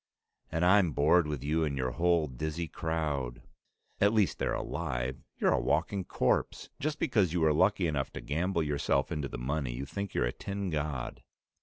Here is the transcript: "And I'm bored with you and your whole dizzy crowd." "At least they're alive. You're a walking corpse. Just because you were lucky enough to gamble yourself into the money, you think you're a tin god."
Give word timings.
"And 0.51 0.65
I'm 0.65 0.93
bored 0.93 1.27
with 1.27 1.43
you 1.43 1.63
and 1.63 1.77
your 1.77 1.91
whole 1.91 2.25
dizzy 2.25 2.67
crowd." 2.67 3.43
"At 3.99 4.13
least 4.13 4.39
they're 4.39 4.51
alive. 4.55 5.21
You're 5.37 5.53
a 5.53 5.59
walking 5.59 6.05
corpse. 6.05 6.71
Just 6.79 6.97
because 6.97 7.33
you 7.33 7.41
were 7.41 7.53
lucky 7.53 7.85
enough 7.85 8.11
to 8.13 8.21
gamble 8.21 8.63
yourself 8.63 9.11
into 9.11 9.27
the 9.27 9.37
money, 9.37 9.73
you 9.73 9.85
think 9.85 10.15
you're 10.15 10.25
a 10.25 10.33
tin 10.33 10.71
god." 10.71 11.21